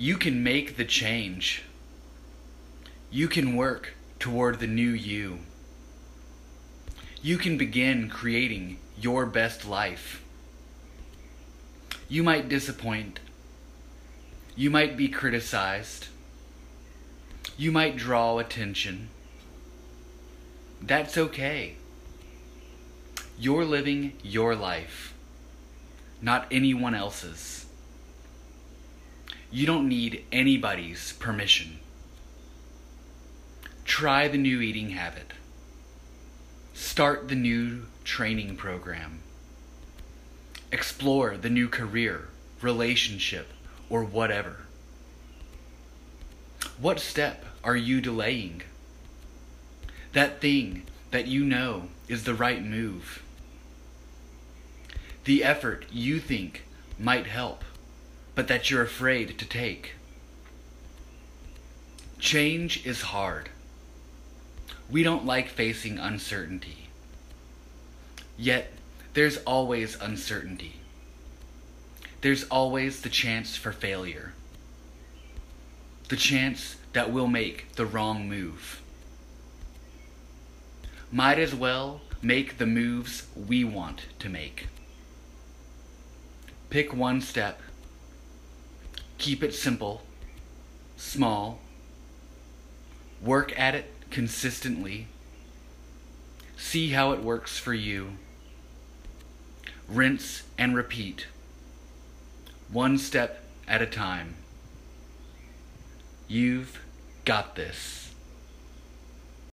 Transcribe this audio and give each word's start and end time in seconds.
You 0.00 0.16
can 0.16 0.42
make 0.42 0.78
the 0.78 0.86
change. 0.86 1.62
You 3.10 3.28
can 3.28 3.54
work 3.54 3.92
toward 4.18 4.58
the 4.58 4.66
new 4.66 4.88
you. 4.88 5.40
You 7.20 7.36
can 7.36 7.58
begin 7.58 8.08
creating 8.08 8.78
your 8.98 9.26
best 9.26 9.66
life. 9.66 10.24
You 12.08 12.22
might 12.22 12.48
disappoint. 12.48 13.20
You 14.56 14.70
might 14.70 14.96
be 14.96 15.06
criticized. 15.06 16.06
You 17.58 17.70
might 17.70 17.98
draw 17.98 18.38
attention. 18.38 19.10
That's 20.80 21.18
okay. 21.18 21.74
You're 23.38 23.66
living 23.66 24.14
your 24.22 24.56
life, 24.56 25.12
not 26.22 26.46
anyone 26.50 26.94
else's. 26.94 27.66
You 29.52 29.66
don't 29.66 29.88
need 29.88 30.24
anybody's 30.30 31.12
permission. 31.14 31.80
Try 33.84 34.28
the 34.28 34.38
new 34.38 34.60
eating 34.60 34.90
habit. 34.90 35.32
Start 36.72 37.28
the 37.28 37.34
new 37.34 37.86
training 38.04 38.56
program. 38.56 39.18
Explore 40.70 41.36
the 41.36 41.50
new 41.50 41.68
career, 41.68 42.28
relationship, 42.62 43.48
or 43.88 44.04
whatever. 44.04 44.66
What 46.80 47.00
step 47.00 47.44
are 47.64 47.76
you 47.76 48.00
delaying? 48.00 48.62
That 50.12 50.40
thing 50.40 50.84
that 51.10 51.26
you 51.26 51.44
know 51.44 51.88
is 52.06 52.22
the 52.22 52.34
right 52.34 52.64
move. 52.64 53.24
The 55.24 55.42
effort 55.42 55.86
you 55.90 56.20
think 56.20 56.62
might 56.98 57.26
help, 57.26 57.64
but 58.34 58.48
that 58.48 58.70
you're 58.70 58.82
afraid 58.82 59.38
to 59.38 59.44
take. 59.46 59.92
Change 62.18 62.86
is 62.86 63.02
hard. 63.02 63.48
We 64.90 65.02
don't 65.02 65.24
like 65.24 65.48
facing 65.48 65.98
uncertainty. 65.98 66.88
Yet, 68.36 68.72
there's 69.14 69.38
always 69.38 70.00
uncertainty. 70.00 70.76
There's 72.20 72.44
always 72.44 73.00
the 73.00 73.08
chance 73.08 73.56
for 73.56 73.72
failure. 73.72 74.34
The 76.08 76.16
chance 76.16 76.76
that 76.92 77.10
we'll 77.10 77.28
make 77.28 77.72
the 77.74 77.86
wrong 77.86 78.28
move. 78.28 78.82
Might 81.12 81.38
as 81.38 81.54
well 81.54 82.02
make 82.22 82.58
the 82.58 82.66
moves 82.66 83.26
we 83.34 83.64
want 83.64 84.06
to 84.18 84.28
make. 84.28 84.68
Pick 86.68 86.94
one 86.94 87.20
step. 87.20 87.60
Keep 89.20 89.42
it 89.42 89.52
simple, 89.52 90.00
small. 90.96 91.60
Work 93.22 93.56
at 93.58 93.74
it 93.74 93.92
consistently. 94.10 95.08
See 96.56 96.88
how 96.92 97.12
it 97.12 97.22
works 97.22 97.58
for 97.58 97.74
you. 97.74 98.12
Rinse 99.88 100.44
and 100.56 100.74
repeat, 100.74 101.26
one 102.72 102.96
step 102.96 103.44
at 103.68 103.82
a 103.82 103.86
time. 103.86 104.36
You've 106.26 106.80
got 107.26 107.56
this. 107.56 108.09